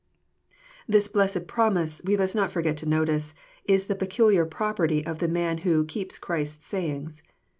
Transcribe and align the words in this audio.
This 0.87 1.07
blessed 1.07 1.45
promise, 1.45 2.01
we 2.03 2.17
must 2.17 2.35
not 2.35 2.51
forget 2.51 2.75
to 2.77 2.89
notice, 2.89 3.35
ia 3.69 3.77
the 3.81 3.93
peculiar 3.93 4.47
property 4.47 5.05
of 5.05 5.19
the 5.19 5.27
man 5.27 5.59
who" 5.59 5.85
keeps 5.85 6.17
Christ's 6.17 6.65
sayings." 6.65 7.21